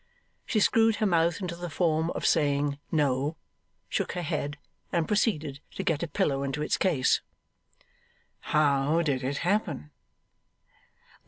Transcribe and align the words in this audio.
She 0.47 0.59
screwed 0.59 0.95
her 0.95 1.05
mouth 1.05 1.41
into 1.41 1.55
the 1.55 1.69
form 1.69 2.09
of 2.15 2.25
saying 2.25 2.79
'No,' 2.91 3.37
shook 3.87 4.13
her 4.13 4.23
head, 4.23 4.57
and 4.91 5.07
proceeded 5.07 5.59
to 5.75 5.83
get 5.83 6.01
a 6.01 6.07
pillow 6.07 6.41
into 6.41 6.63
its 6.63 6.75
case. 6.75 7.21
'How 8.39 9.03
did 9.03 9.23
it 9.23 9.37
happen? 9.45 9.91